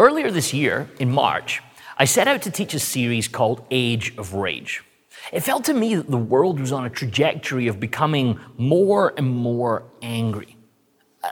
[0.00, 1.60] Earlier this year, in March,
[1.98, 4.82] I set out to teach a series called Age of Rage.
[5.30, 9.28] It felt to me that the world was on a trajectory of becoming more and
[9.28, 10.56] more angry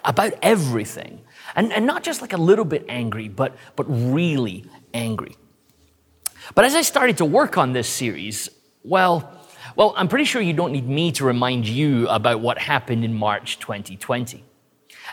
[0.04, 1.22] about everything.
[1.56, 5.34] And, and not just like a little bit angry, but, but really angry.
[6.54, 8.50] But as I started to work on this series,
[8.84, 9.32] well,
[9.76, 13.14] well, I'm pretty sure you don't need me to remind you about what happened in
[13.14, 14.44] March 2020.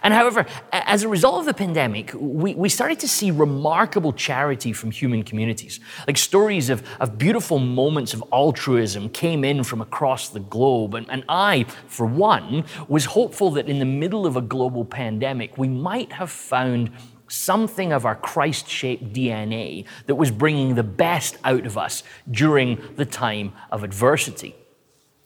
[0.04, 4.73] And however, as a result of the pandemic, we, we started to see remarkable charity
[4.73, 5.80] from human communities.
[6.08, 10.95] Like stories of, of beautiful moments of altruism came in from across the globe.
[10.95, 15.58] And, and I, for one, was hopeful that in the middle of a global pandemic,
[15.58, 16.91] we might have found
[17.27, 22.81] something of our Christ shaped DNA that was bringing the best out of us during
[22.95, 24.55] the time of adversity.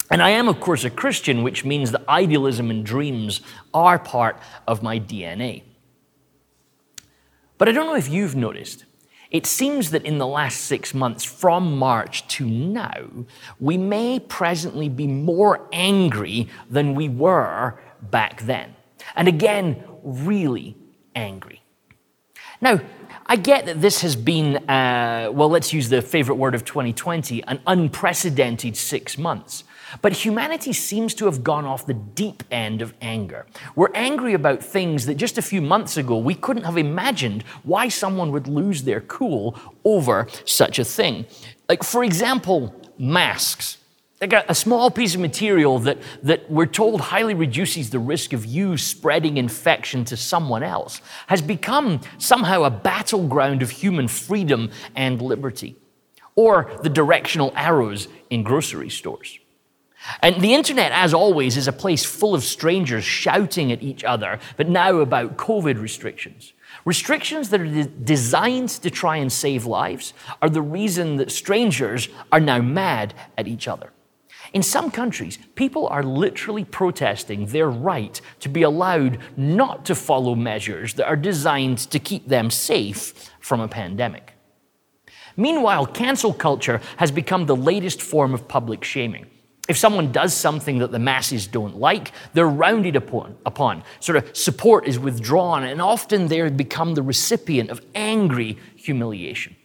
[0.10, 3.42] And I am, of course, a Christian, which means that idealism and dreams
[3.74, 5.64] are part of my DNA.
[7.58, 8.86] But I don't know if you've noticed.
[9.30, 13.26] It seems that in the last six months, from March to now,
[13.60, 18.76] we may presently be more angry than we were back then.
[19.16, 20.76] And again, really
[21.16, 21.62] angry.
[22.62, 22.82] Now,
[23.28, 27.44] I get that this has been, uh, well, let's use the favorite word of 2020,
[27.44, 29.64] an unprecedented six months.
[30.02, 33.46] But humanity seems to have gone off the deep end of anger.
[33.76, 37.90] We're angry about things that just a few months ago we couldn't have imagined why
[37.90, 41.26] someone would lose their cool over such a thing.
[41.68, 43.78] Like, for example, masks.
[44.22, 48.34] Like a, a, small piece of material that, that we're told highly reduces the risk
[48.34, 54.72] of you spreading infection to someone else has become somehow a battleground of human freedom
[54.94, 55.78] and liberty.
[56.36, 59.40] Or the directional arrows in grocery stores.
[60.22, 64.40] And the internet, as always, is a place full of strangers shouting at each other,
[64.58, 66.54] but now about COVID restrictions.
[66.86, 72.08] Restrictions that are de- designed to try and save lives are the reason that strangers
[72.32, 73.92] are now mad at each other.
[74.54, 80.34] In some countries, people are literally protesting their right to be allowed not to follow
[80.34, 84.34] measures that are designed to keep them safe from a pandemic.
[85.38, 89.28] Meanwhile, cancel culture has become the latest form of public shaming.
[89.70, 93.84] If someone does something that the masses don't like, they're rounded upon, upon.
[94.00, 99.56] Sort of support is withdrawn, and often they become the recipient of angry humiliation.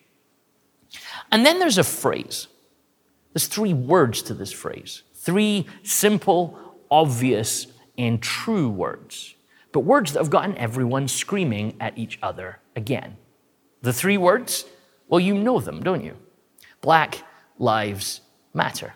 [1.32, 2.48] And then there's a phrase.
[3.32, 5.04] There's three words to this phrase.
[5.14, 7.66] Three simple, obvious,
[7.96, 9.34] and true words.
[9.72, 13.16] But words that have gotten everyone screaming at each other again.
[13.80, 14.66] The three words?
[15.08, 16.18] Well, you know them, don't you?
[16.82, 17.22] Black
[17.58, 18.20] Lives
[18.52, 18.92] Matter.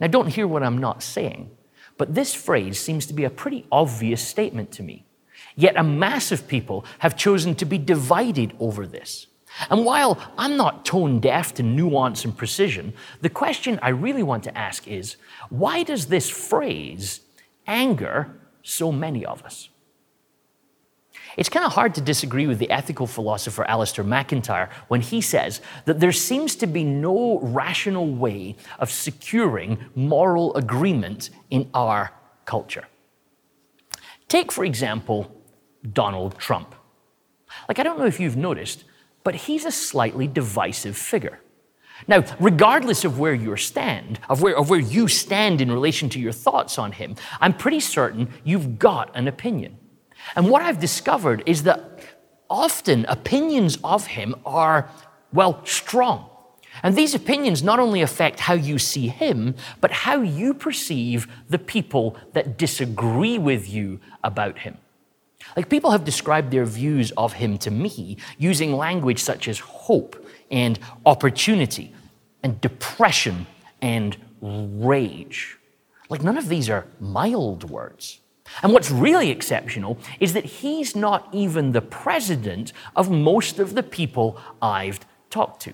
[0.00, 1.50] Now, don't hear what I'm not saying,
[1.96, 5.06] but this phrase seems to be a pretty obvious statement to me.
[5.54, 9.26] Yet a mass of people have chosen to be divided over this.
[9.70, 12.92] And while I'm not tone deaf to nuance and precision,
[13.22, 15.16] the question I really want to ask is
[15.48, 17.20] why does this phrase
[17.66, 19.70] anger so many of us?
[21.36, 25.60] It's kind of hard to disagree with the ethical philosopher Alasdair MacIntyre when he says
[25.84, 32.12] that there seems to be no rational way of securing moral agreement in our
[32.46, 32.86] culture.
[34.28, 35.30] Take, for example,
[35.92, 36.74] Donald Trump.
[37.68, 38.84] Like, I don't know if you've noticed,
[39.22, 41.40] but he's a slightly divisive figure.
[42.08, 46.20] Now, regardless of where you stand, of where, of where you stand in relation to
[46.20, 49.78] your thoughts on him, I'm pretty certain you've got an opinion.
[50.34, 52.00] And what I've discovered is that
[52.50, 54.88] often opinions of him are,
[55.32, 56.28] well, strong.
[56.82, 61.58] And these opinions not only affect how you see him, but how you perceive the
[61.58, 64.76] people that disagree with you about him.
[65.56, 70.26] Like people have described their views of him to me using language such as hope
[70.50, 71.94] and opportunity
[72.42, 73.46] and depression
[73.80, 75.58] and rage.
[76.08, 78.20] Like none of these are mild words.
[78.62, 83.82] And what's really exceptional is that he's not even the president of most of the
[83.82, 85.00] people I've
[85.30, 85.72] talked to.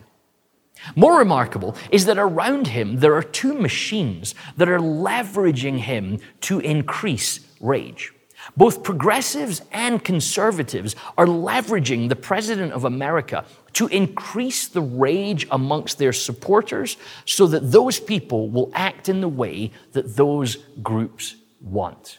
[0.97, 6.59] More remarkable is that around him there are two machines that are leveraging him to
[6.61, 8.13] increase rage.
[8.57, 13.45] Both progressives and conservatives are leveraging the President of America
[13.75, 19.29] to increase the rage amongst their supporters so that those people will act in the
[19.29, 22.19] way that those groups want.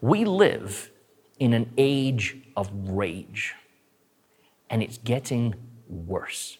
[0.00, 0.90] We live
[1.38, 3.54] in an age of rage,
[4.68, 5.54] and it's getting
[5.88, 6.58] worse.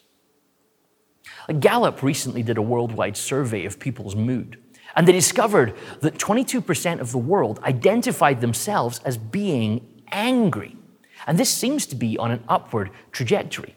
[1.59, 4.57] Gallup recently did a worldwide survey of people's mood,
[4.95, 10.77] and they discovered that 22% of the world identified themselves as being angry.
[11.27, 13.75] And this seems to be on an upward trajectory.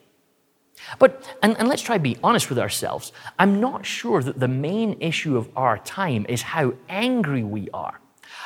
[0.99, 4.49] But, and, and let's try to be honest with ourselves, I'm not sure that the
[4.49, 8.00] main issue of our time is how angry we are.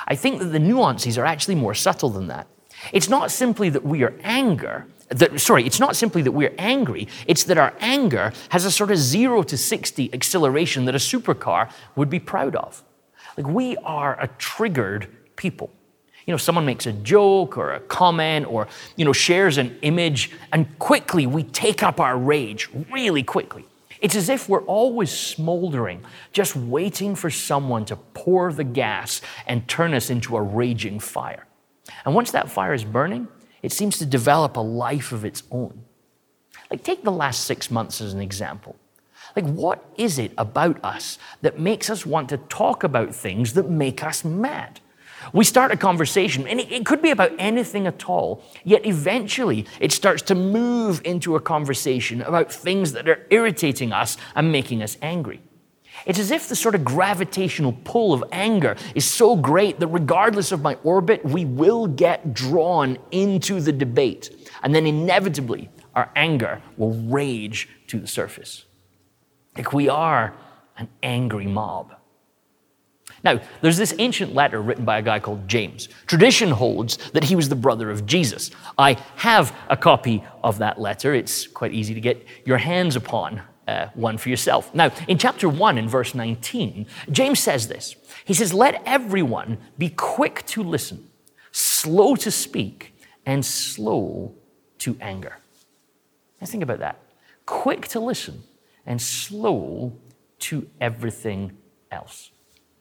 [0.06, 2.46] I think that the nuances are actually more subtle than that.
[2.92, 7.08] It's not simply that we are anger, that, sorry, it's not simply that we're angry,
[7.26, 11.70] it's that our anger has a sort of zero to 60 acceleration that a supercar
[11.96, 12.82] would be proud of.
[13.36, 15.70] Like we are a triggered people.
[16.26, 20.30] You know, someone makes a joke or a comment or, you know, shares an image,
[20.52, 23.64] and quickly we take up our rage really quickly.
[24.00, 29.66] It's as if we're always smoldering, just waiting for someone to pour the gas and
[29.68, 31.46] turn us into a raging fire.
[32.04, 33.28] And once that fire is burning,
[33.62, 35.82] it seems to develop a life of its own.
[36.70, 38.76] Like, take the last six months as an example.
[39.34, 43.70] Like, what is it about us that makes us want to talk about things that
[43.70, 44.80] make us mad?
[45.32, 49.92] We start a conversation, and it, could be about anything at all, yet eventually it
[49.92, 54.96] starts to move into a conversation about things that are irritating us and making us
[55.02, 55.40] angry.
[56.06, 60.52] It's as if the sort of gravitational pull of anger is so great that regardless
[60.52, 64.30] of my orbit, we will get drawn into the debate.
[64.62, 68.64] And then inevitably, our anger will rage to the surface.
[69.56, 70.34] Like we are
[70.76, 71.97] an angry mob.
[73.24, 75.88] Now, there's this ancient letter written by a guy called James.
[76.06, 78.50] Tradition holds that he was the brother of Jesus.
[78.76, 81.14] I have a copy of that letter.
[81.14, 84.74] It's quite easy to get your hands upon uh, one for yourself.
[84.74, 89.90] Now, in chapter 1, in verse 19, James says this He says, Let everyone be
[89.90, 91.08] quick to listen,
[91.52, 92.94] slow to speak,
[93.26, 94.34] and slow
[94.78, 95.38] to anger.
[96.40, 97.02] Now, think about that.
[97.44, 98.42] Quick to listen
[98.86, 99.92] and slow
[100.38, 101.56] to everything
[101.90, 102.30] else.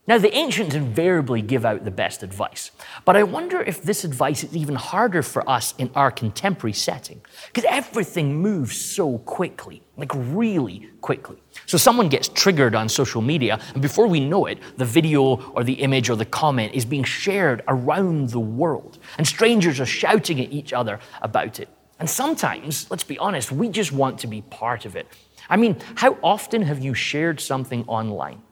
[0.07, 2.71] Now, the ancients invariably give out the best advice,
[3.03, 7.19] but I wonder if this advice is even harder for us in our contemporary setting,
[7.47, 11.43] because everything moves so quickly, like really quickly.
[11.65, 15.65] So, someone gets triggered on social media, and before we know it, the video or
[15.65, 20.39] the image or the comment is being shared around the world, and strangers are shouting
[20.39, 21.67] at each other about it.
[21.99, 25.07] And sometimes, let's be honest, we just want to be part of it.
[25.49, 28.43] I mean, how often have you shared something online?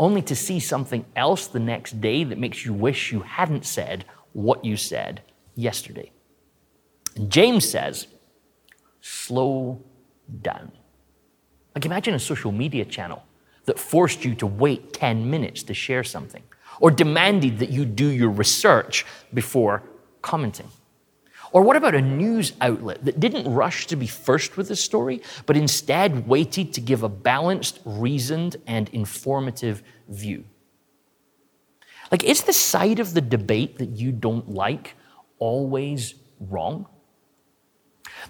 [0.00, 4.06] Only to see something else the next day that makes you wish you hadn't said
[4.32, 5.20] what you said
[5.54, 6.10] yesterday.
[7.16, 8.06] And James says,
[9.02, 9.82] slow
[10.40, 10.72] down.
[11.74, 13.22] Like imagine a social media channel
[13.66, 16.42] that forced you to wait 10 minutes to share something
[16.80, 19.04] or demanded that you do your research
[19.34, 19.82] before
[20.22, 20.68] commenting.
[21.52, 25.22] Or what about a news outlet that didn't rush to be first with the story,
[25.46, 30.44] but instead waited to give a balanced, reasoned, and informative view?
[32.10, 34.94] Like, is the side of the debate that you don't like
[35.38, 36.86] always wrong?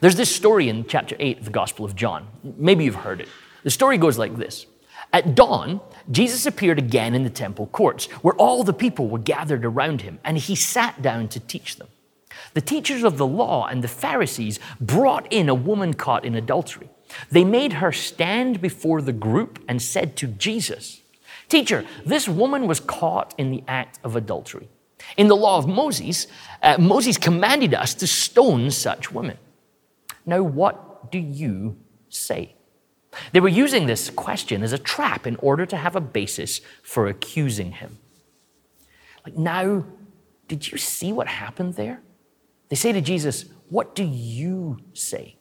[0.00, 2.28] There's this story in chapter 8 of the Gospel of John.
[2.43, 3.28] Maybe you've heard it.
[3.64, 4.66] The story goes like this
[5.12, 5.81] At dawn,
[6.11, 10.19] Jesus appeared again in the temple courts, where all the people were gathered around him,
[10.25, 11.88] and he sat down to teach them.
[12.55, 16.88] The teachers of the law and the Pharisees brought in a woman caught in adultery.
[17.31, 21.03] They made her stand before the group and said to Jesus,
[21.49, 24.69] Teacher, this woman was caught in the act of adultery.
[25.17, 26.27] In the law of Moses,
[26.62, 29.38] uh, Moses commanded us to stone such women.
[30.25, 31.76] Now, what do you
[32.09, 32.54] say?
[33.33, 37.09] They were using this question as a trap in order to have a basis for
[37.09, 37.99] accusing him.
[39.25, 39.85] Like, now,
[40.47, 42.00] did you see what happened there?
[42.71, 45.37] They say to Jesus, What do you say?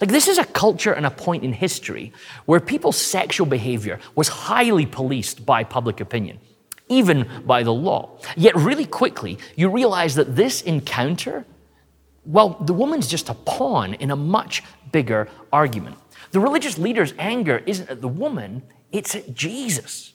[0.00, 2.12] Like, this is a culture and a point in history
[2.46, 6.38] where people's sexual behavior was highly policed by public opinion,
[6.88, 8.18] even by the law.
[8.36, 11.44] Yet, really quickly, you realize that this encounter,
[12.24, 15.96] well, the woman's just a pawn in a much bigger argument.
[16.30, 20.12] The religious leader's anger isn't at the woman, it's at Jesus.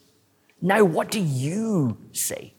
[0.62, 2.54] Now, what do you say?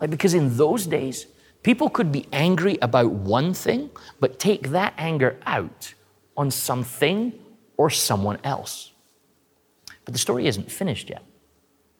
[0.00, 1.26] Like, because in those days,
[1.62, 5.94] People could be angry about one thing, but take that anger out
[6.36, 7.32] on something
[7.76, 8.92] or someone else.
[10.04, 11.22] But the story isn't finished yet.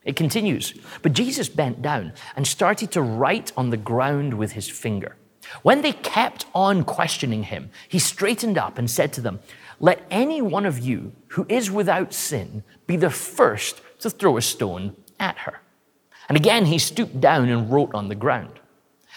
[0.05, 0.75] It continues.
[1.03, 5.17] But Jesus bent down and started to write on the ground with his finger.
[5.62, 9.41] When they kept on questioning him, he straightened up and said to them,
[9.81, 14.43] Let any one of you who is without sin be the first to throw a
[14.43, 15.61] stone at her.
[16.29, 18.58] And again he stooped down and wrote on the ground.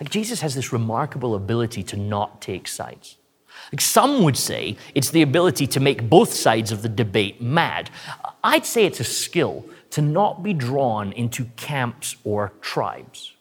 [0.00, 3.16] Like Jesus has this remarkable ability to not take sides.
[3.72, 7.90] Like some would say it's the ability to make both sides of the debate mad.
[8.42, 13.34] I'd say it's a skill to not be drawn into camps or tribes.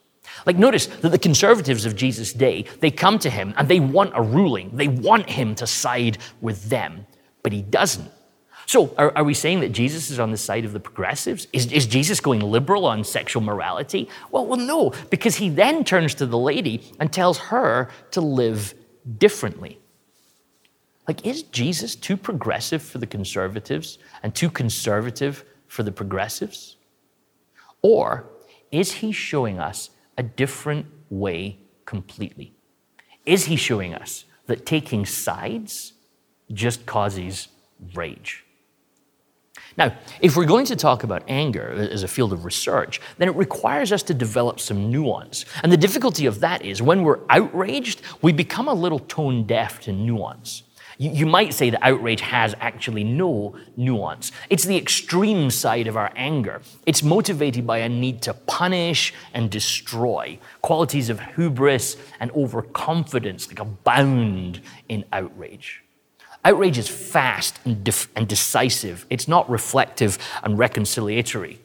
[0.45, 4.11] Like, notice that the conservatives of Jesus' day, they come to him and they want
[4.15, 4.75] a ruling.
[4.75, 7.07] They want him to side with them,
[7.41, 8.11] but he doesn't.
[8.69, 11.47] So, are, are, we saying that Jesus is on the side of the progressives?
[11.51, 14.07] Is, is Jesus going liberal on sexual morality?
[14.29, 18.75] Well, well, no, because he then turns to the lady and tells her to live
[19.17, 19.79] differently.
[21.07, 26.77] Like, is Jesus too progressive for the conservatives and too conservative for the progressives?
[27.81, 28.29] Or
[28.71, 31.57] is he showing us a different way
[31.87, 32.53] completely?
[33.25, 35.93] Is he showing us that taking sides
[36.53, 37.47] just causes
[37.95, 38.45] rage?
[39.77, 43.35] Now, if we're going to talk about anger as a field of research, then it
[43.35, 45.45] requires us to develop some nuance.
[45.63, 49.79] And the difficulty of that is when we're outraged, we become a little tone deaf
[49.81, 50.63] to nuance.
[51.01, 54.33] You, might say that outrage has actually no nuance.
[54.49, 56.61] It's the extreme side of our anger.
[56.85, 60.39] It's motivated by a need to punish and destroy.
[60.61, 64.59] Qualities of hubris and overconfidence like abound
[64.89, 65.83] in outrage.
[66.45, 69.05] Outrage is fast and, def- and decisive.
[69.09, 71.57] It's not reflective and reconciliatory.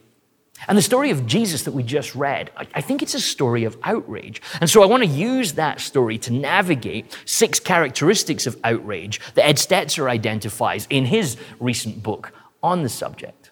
[0.67, 3.77] And the story of Jesus that we just read, I think it's a story of
[3.83, 4.41] outrage.
[4.61, 9.47] And so I want to use that story to navigate six characteristics of outrage that
[9.47, 13.51] Ed Stetzer identifies in his recent book on the subject.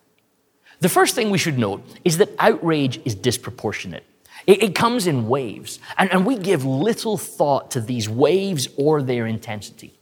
[0.81, 4.05] The first thing we should note is that outrage is disproportionate.
[4.47, 9.03] It, it comes in waves, and, and we give little thought to these waves or
[9.03, 9.93] their intensity.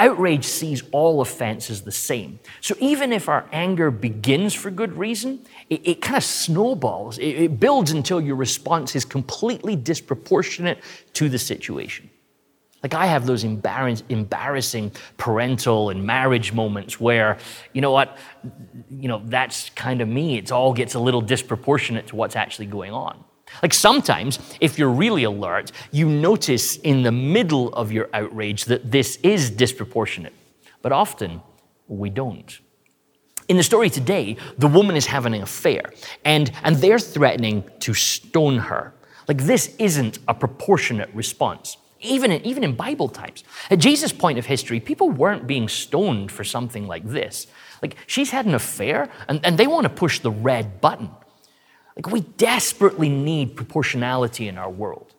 [0.00, 2.40] Outrage sees all offenses the same.
[2.62, 7.18] So even if our anger begins for good reason, it, it kind of snowballs.
[7.18, 10.78] It, it builds until your response is completely disproportionate
[11.12, 12.08] to the situation.
[12.82, 17.36] Like I have those embarrassing parental and marriage moments where,
[17.74, 18.16] you know what,
[18.88, 20.38] you know, that's kind of me.
[20.38, 23.22] It all gets a little disproportionate to what's actually going on.
[23.62, 28.90] Like sometimes, if you're really alert, you notice in the middle of your outrage that
[28.90, 30.32] this is disproportionate.
[30.82, 31.42] But often,
[31.88, 32.58] we don't.
[33.48, 35.82] In the story today, the woman is having an affair,
[36.24, 38.94] and, and they're threatening to stone her.
[39.26, 41.76] Like, this isn't a proportionate response.
[42.02, 43.44] Even in, even in Bible times.
[43.68, 47.46] At Jesus' point of history, people weren't being stoned for something like this.
[47.82, 51.10] Like, she's had an affair, and, and they want to push the red button.
[52.02, 55.12] Like, we desperately need proportionality in our world.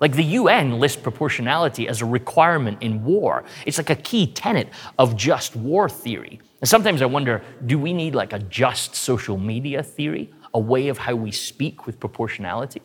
[0.00, 3.44] Like, the UN lists proportionality as a requirement in war.
[3.64, 6.40] It's like a key tenet of just war theory.
[6.60, 10.88] And sometimes I wonder do we need like a just social media theory, a way
[10.88, 12.82] of how we speak with proportionality?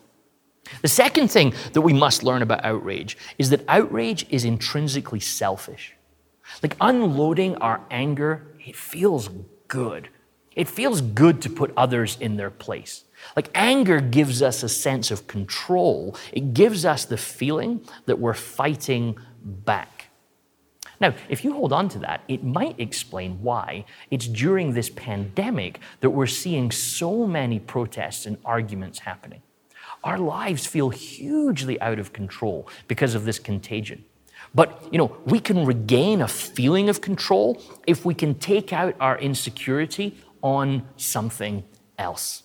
[0.82, 5.96] The second thing that we must learn about outrage is that outrage is intrinsically selfish.
[6.62, 9.30] Like unloading our anger, it feels
[9.66, 10.10] good.
[10.54, 13.04] It feels good to put others in their place.
[13.36, 18.34] Like anger gives us a sense of control, it gives us the feeling that we're
[18.34, 20.06] fighting back.
[21.00, 25.80] Now, if you hold on to that, it might explain why it's during this pandemic
[26.00, 29.42] that we're seeing so many protests and arguments happening.
[30.04, 34.04] Our lives feel hugely out of control because of this contagion.
[34.54, 38.94] But, you know, we can regain a feeling of control if we can take out
[39.00, 41.64] our insecurity on something
[41.98, 42.42] else.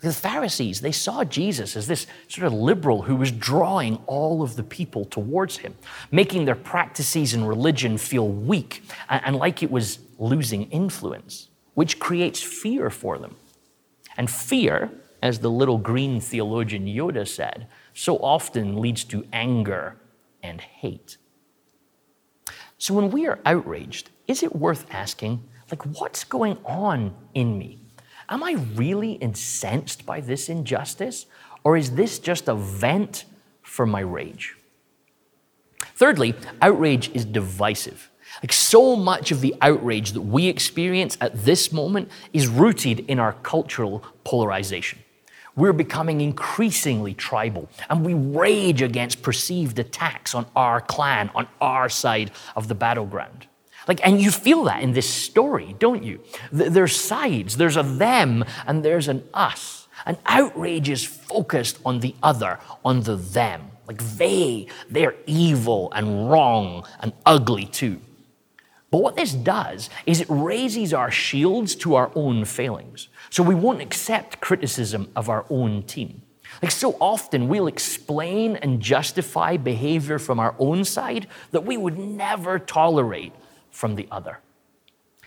[0.00, 4.54] The Pharisees, they saw Jesus as this sort of liberal who was drawing all of
[4.54, 5.74] the people towards him,
[6.10, 12.42] making their practices and religion feel weak and like it was losing influence, which creates
[12.42, 13.36] fear for them.
[14.18, 14.90] And fear,
[15.22, 19.96] as the little green theologian Yoda said, so often leads to anger
[20.42, 21.16] and hate.
[22.76, 27.80] So when we are outraged, is it worth asking, like, what's going on in me?
[28.28, 31.26] Am I really incensed by this injustice?
[31.62, 33.24] Or is this just a vent
[33.62, 34.56] for my rage?
[35.96, 38.10] Thirdly, outrage is divisive.
[38.42, 43.18] Like so much of the outrage that we experience at this moment is rooted in
[43.18, 44.98] our cultural polarization.
[45.56, 51.88] We're becoming increasingly tribal, and we rage against perceived attacks on our clan, on our
[51.88, 53.46] side of the battleground.
[53.86, 56.20] Like, and you feel that in this story, don't you?
[56.50, 57.56] There's sides.
[57.56, 59.88] There's a them and there's an us.
[60.06, 63.70] And outrage is focused on the other, on the them.
[63.86, 68.00] Like they, they're evil and wrong and ugly too.
[68.90, 73.08] But what this does is it raises our shields to our own failings.
[73.28, 76.22] So we won't accept criticism of our own team.
[76.62, 81.98] Like so often, we'll explain and justify behavior from our own side that we would
[81.98, 83.32] never tolerate
[83.74, 84.38] from the other.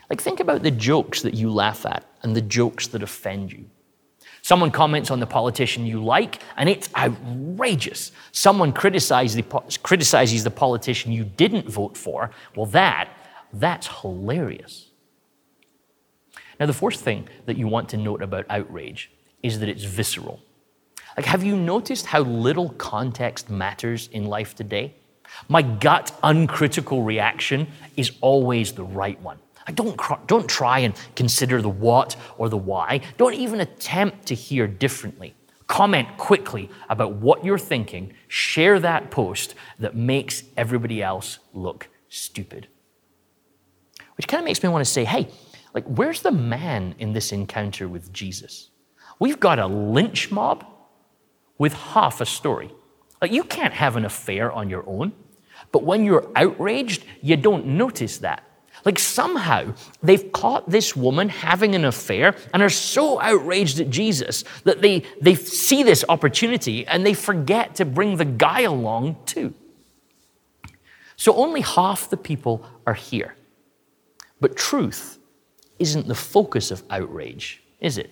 [0.09, 3.65] Like, think about the jokes that you laugh at and the jokes that offend you.
[4.41, 8.13] Someone comments on the politician you like, and it's outrageous.
[8.31, 12.31] Someone criticizes the, criticizes the politician you didn't vote for.
[12.55, 13.09] Well, that,
[13.51, 14.91] that's hilarious.
[16.59, 19.11] Now, the fourth thing that you want to note about outrage
[19.43, 20.39] is that it's visceral.
[21.17, 24.95] Like, have you noticed how little context matters in life today?
[25.47, 29.39] My gut, uncritical reaction is always the right one.
[29.67, 33.01] I don't, don't try and consider the what or the why.
[33.17, 35.35] Don't even attempt to hear differently.
[35.67, 38.13] Comment quickly about what you're thinking.
[38.29, 42.67] Share that post that makes everybody else look stupid.
[44.15, 45.27] Which kind of makes me want to say, hey,
[45.73, 48.69] like, where's the man in this encounter with Jesus?
[49.19, 50.65] We've got a lynch mob
[51.57, 52.71] with half a story.
[53.21, 55.13] Like, you can't have an affair on your own,
[55.71, 58.43] but when you're outraged, you don't notice that.
[58.85, 64.43] Like, somehow they've caught this woman having an affair and are so outraged at Jesus
[64.63, 69.53] that they, they see this opportunity and they forget to bring the guy along too.
[71.15, 73.35] So, only half the people are here.
[74.39, 75.17] But truth
[75.79, 78.11] isn't the focus of outrage, is it?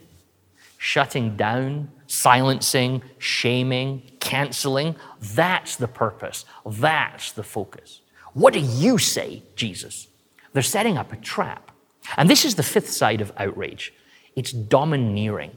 [0.78, 4.96] Shutting down, silencing, shaming, canceling.
[5.20, 6.46] That's the purpose.
[6.66, 8.02] That's the focus.
[8.34, 10.08] What do you say, Jesus?
[10.54, 11.72] They're setting up a trap.
[12.18, 13.94] And this is the fifth side of outrage
[14.36, 15.56] it's domineering.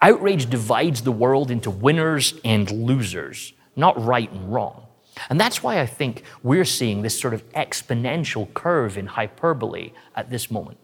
[0.00, 4.86] Outrage divides the world into winners and losers, not right and wrong.
[5.30, 10.30] And that's why I think we're seeing this sort of exponential curve in hyperbole at
[10.30, 10.78] this moment.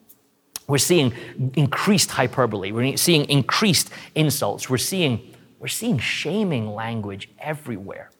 [0.72, 1.12] We're seeing
[1.52, 2.72] increased hyperbole.
[2.72, 4.70] We're seeing increased insults.
[4.70, 8.10] We're seeing, we're seeing shaming language everywhere.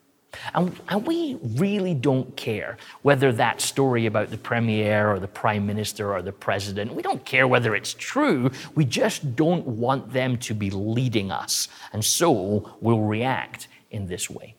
[0.52, 5.66] And, and we really don't care whether that story about the premier or the prime
[5.66, 8.50] minister or the president, we don't care whether it's true.
[8.74, 11.68] We just don't want them to be leading us.
[11.94, 14.56] And so we'll react in this way.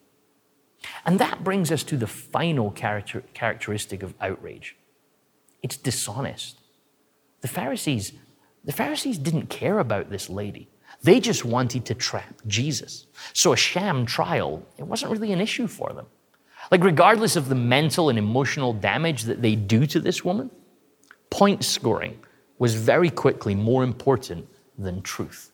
[1.05, 4.77] And that brings us to the final character, characteristic of outrage
[5.61, 6.62] it's dishonest.
[7.43, 8.13] The Pharisees,
[8.63, 10.69] the Pharisees didn't care about this lady.
[11.03, 13.07] They just wanted to trap Jesus.
[13.33, 16.05] So a sham trial, it wasn't really an issue for them.
[16.71, 20.49] Like, regardless of the mental and emotional damage that they do to this woman,
[21.29, 22.17] point scoring
[22.59, 25.51] was very quickly more important than truth.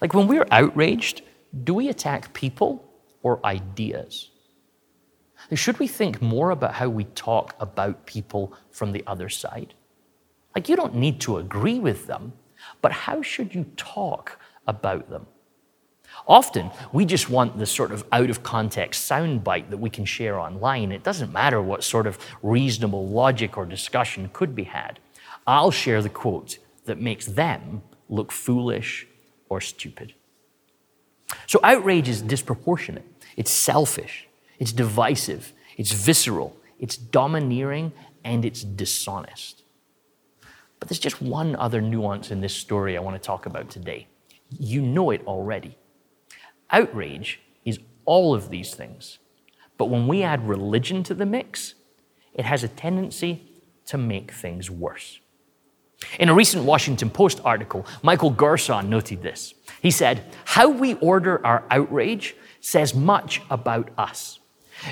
[0.00, 1.22] Like, when we're outraged,
[1.62, 2.84] do we attack people
[3.22, 4.30] or ideas?
[5.54, 9.74] Should we think more about how we talk about people from the other side?
[10.54, 12.32] Like, you don't need to agree with them,
[12.80, 15.26] but how should you talk about them?
[16.26, 20.38] Often, we just want the sort of out of context soundbite that we can share
[20.38, 20.92] online.
[20.92, 24.98] It doesn't matter what sort of reasonable logic or discussion could be had.
[25.46, 29.06] I'll share the quote that makes them look foolish
[29.48, 30.14] or stupid.
[31.46, 39.61] So, outrage is disproportionate, it's selfish, it's divisive, it's visceral, it's domineering, and it's dishonest.
[40.82, 44.08] But there's just one other nuance in this story I want to talk about today.
[44.58, 45.78] You know it already.
[46.70, 49.20] Outrage is all of these things.
[49.78, 51.74] But when we add religion to the mix,
[52.34, 55.20] it has a tendency to make things worse.
[56.18, 59.54] In a recent Washington Post article, Michael Gerson noted this.
[59.82, 64.40] He said, How we order our outrage says much about us.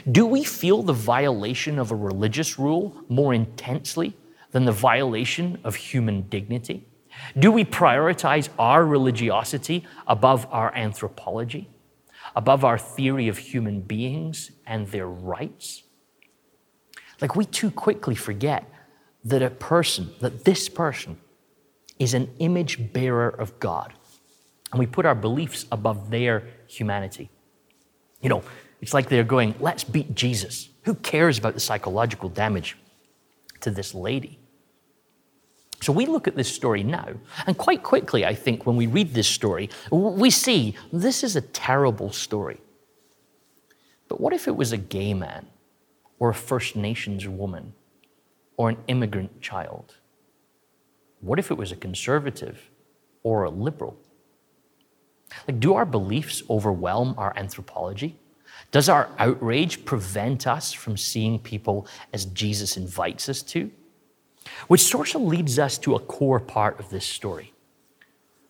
[0.09, 4.15] Do we feel the violation of a religious rule more intensely
[4.53, 6.87] than the violation of human dignity?
[7.39, 11.69] Do we prioritize our religiosity above our anthropology,
[12.35, 15.83] above our theory of human beings and their rights?
[17.21, 18.65] Like, we too quickly forget
[19.25, 21.19] that a person, that this person,
[21.99, 23.93] is an image bearer of God.
[24.73, 27.29] And we put our beliefs above their humanity.
[28.23, 28.43] You know,
[28.81, 30.71] it's like they're going, let's beat Jesus.
[30.85, 32.79] Who cares about the psychological damage
[33.61, 34.40] to this lady?
[35.83, 37.09] So we look at this story now,
[37.47, 41.41] and quite quickly, I think, when we read this story, we see this is a
[41.41, 42.61] terrible story.
[44.09, 45.47] But what if it was a gay man,
[46.19, 47.73] or a First Nations woman,
[48.59, 49.97] or an immigrant child?
[51.21, 52.71] What if it was a conservative
[53.23, 53.97] or a liberal?
[55.49, 58.19] Like, do our beliefs overwhelm our anthropology?
[58.71, 63.71] Does our outrage prevent us from seeing people as Jesus invites us to?
[64.69, 67.53] Which sort of leads us to a core part of this story.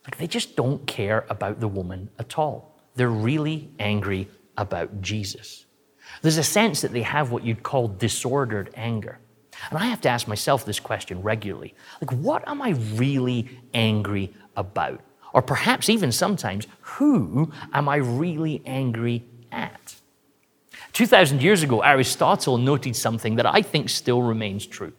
[0.04, 2.76] Like they just don't care about the woman at all.
[2.94, 5.66] They're really angry about Jesus.
[6.22, 9.18] There's a sense that they have what you'd call disordered anger.
[9.68, 14.32] And I have to ask myself this question regularly like, what am I really angry
[14.56, 15.00] about?
[15.32, 19.94] Or perhaps even sometimes, who am I really angry at?
[20.92, 24.92] 2,000 years ago, Aristotle noted something that I think still remains true.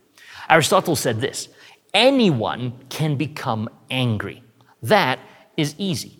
[0.49, 1.49] Aristotle said this
[1.93, 4.43] anyone can become angry.
[4.81, 5.19] That
[5.57, 6.19] is easy.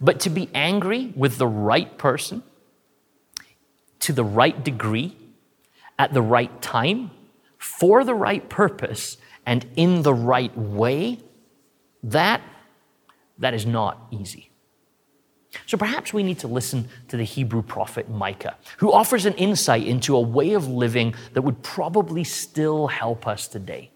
[0.00, 2.42] But to be angry with the right person,
[4.00, 5.16] to the right degree,
[5.98, 7.10] at the right time,
[7.58, 11.18] for the right purpose, and in the right way,
[12.02, 12.40] that,
[13.38, 14.51] that is not easy.
[15.66, 19.86] So perhaps we need to listen to the Hebrew prophet Micah, who offers an insight
[19.86, 23.90] into a way of living that would probably still help us today.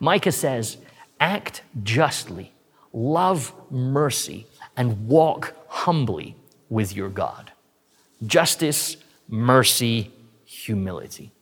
[0.00, 0.76] Micah says,
[1.20, 2.52] Act justly,
[2.92, 6.36] love mercy, and walk humbly
[6.68, 7.52] with your God.
[8.26, 8.96] Justice,
[9.28, 10.10] mercy,
[10.44, 11.32] humility.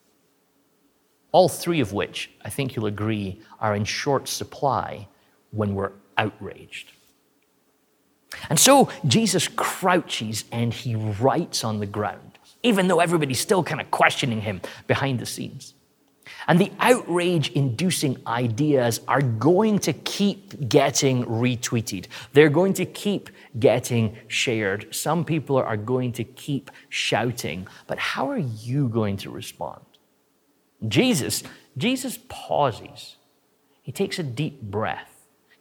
[1.32, 5.08] All three of which, I think you'll agree, are in short supply
[5.50, 6.92] when we're outraged.
[8.48, 13.80] And so Jesus crouches and he writes on the ground, even though everybody's still kind
[13.80, 15.74] of questioning him behind the scenes.
[16.48, 22.06] And the outrage inducing ideas are going to keep getting retweeted.
[22.32, 24.94] They're going to keep getting shared.
[24.94, 27.66] Some people are going to keep shouting.
[27.86, 29.84] But how are you going to respond?
[30.86, 31.42] Jesus,
[31.76, 33.16] Jesus pauses.
[33.82, 35.11] He takes a deep breath.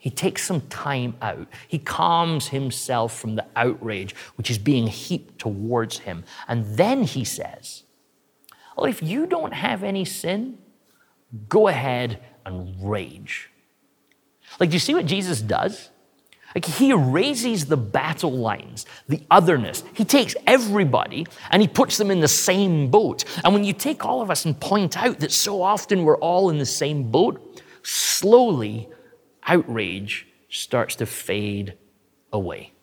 [0.02, 1.48] He takes some time out.
[1.68, 6.24] He calms himself from the outrage which is being heaped towards him.
[6.48, 7.84] And then he says,
[8.76, 10.58] Well, if you don't have any sin,
[11.48, 13.52] go ahead and rage.
[14.60, 15.92] Like, do you see what Jesus does?
[16.56, 19.84] Like, he raises the battle lines, the otherness.
[19.94, 23.24] He takes everybody and he puts them in the same boat.
[23.44, 26.50] And when you take all of us and point out that so often we're all
[26.50, 28.90] in the same boat, slowly
[29.46, 31.78] outrage starts to fade
[32.32, 32.74] away.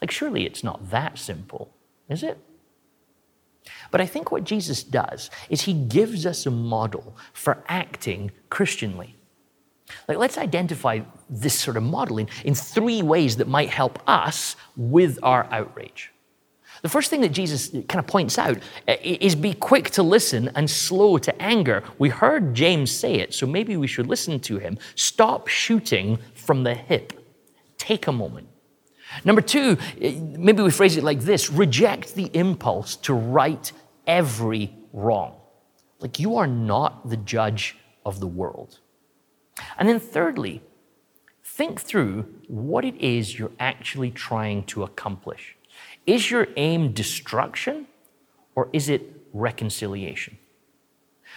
[0.00, 1.74] Like, surely it's not that simple,
[2.08, 2.38] is it?
[3.90, 9.16] But I think what Jesus does is he gives us a model for acting Christianly.
[10.08, 15.18] Like, let's identify this sort of modeling in three ways that might help us with
[15.22, 16.13] our outrage.
[16.84, 20.50] The first thing that Jesus kind of points out uh, is be quick to listen
[20.54, 21.82] and slow to anger.
[21.98, 24.76] We heard James say it, so maybe we should listen to him.
[24.94, 27.14] Stop shooting from the hip.
[27.78, 28.48] Take a moment.
[29.24, 33.72] Number two, uh, maybe we phrase it like this reject the impulse to right
[34.06, 35.36] every wrong.
[36.00, 38.80] Like you are not the judge of the world.
[39.78, 40.60] And then thirdly,
[41.42, 45.53] think through what it is you're actually trying to accomplish.
[46.06, 47.86] Is your aim destruction
[48.54, 50.38] or is it reconciliation?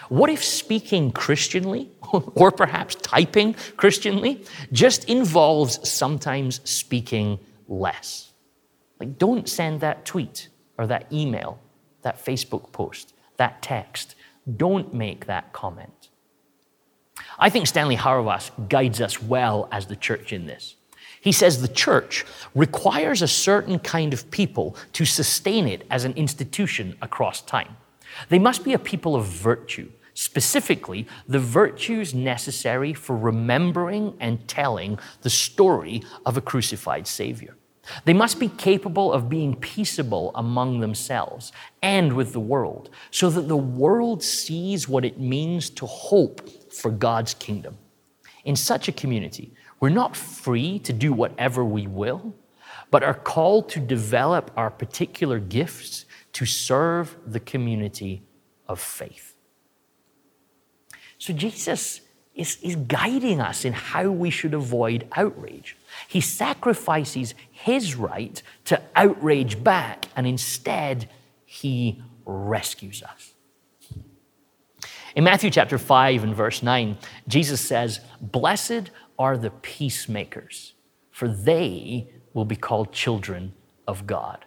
[0.09, 8.31] What if speaking Christianly, or perhaps typing Christianly, just involves sometimes speaking less?
[8.99, 11.59] Like, don't send that tweet or that email,
[12.03, 14.15] that Facebook post, that text.
[14.55, 16.09] Don't make that comment.
[17.39, 20.75] I think Stanley Hauerwas guides us well as the church in this.
[21.27, 26.13] He says the church requires a certain kind of people to sustain it as an
[26.13, 27.75] institution across time.
[28.29, 34.99] They must be a people of virtue, specifically the virtues necessary for remembering and telling
[35.21, 37.57] the story of a crucified Savior.
[38.05, 43.49] They must be capable of being peaceable among themselves and with the world, so that
[43.49, 47.77] the world sees what it means to hope for God's kingdom.
[48.45, 52.35] In such a community, we're not free to do whatever we will,
[52.89, 58.23] but are called to develop our particular gifts to serve the community
[58.67, 59.35] of faith.
[61.17, 62.01] So Jesus
[62.35, 65.75] is, is guiding us in how we should avoid outrage.
[66.07, 71.09] He sacrifices his right to outrage back, and instead,
[71.45, 73.33] he rescues us.
[75.15, 76.95] In Matthew chapter 5 and verse 9,
[77.27, 80.73] Jesus says, Blessed are the peacemakers,
[81.11, 83.53] for they will be called children
[83.87, 84.45] of God.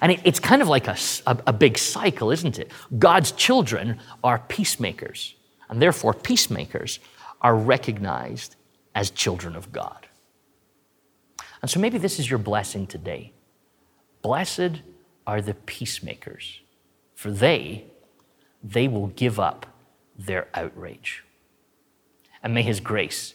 [0.00, 2.70] And it, it's kind of like a, a, a big cycle, isn't it?
[2.98, 5.34] God's children are peacemakers,
[5.68, 6.98] and therefore, peacemakers
[7.40, 8.56] are recognized
[8.94, 10.06] as children of God.
[11.62, 13.32] And so maybe this is your blessing today.
[14.22, 14.82] Blessed
[15.26, 16.60] are the peacemakers,
[17.14, 17.84] for they,
[18.62, 19.66] they will give up
[20.18, 21.24] their outrage.
[22.42, 23.34] And may his grace